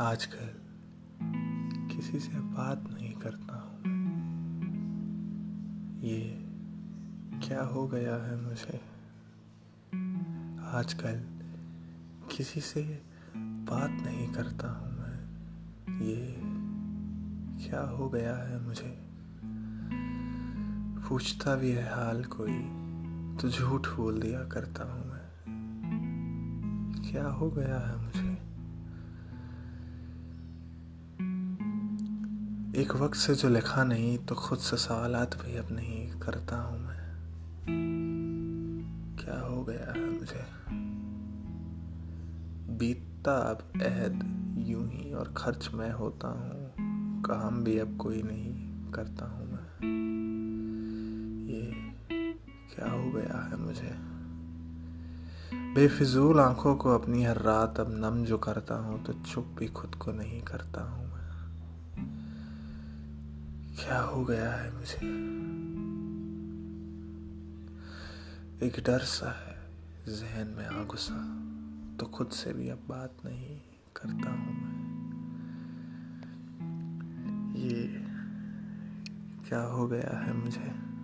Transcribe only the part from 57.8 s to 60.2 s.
अब नम जो करता हूँ तो चुप भी खुद को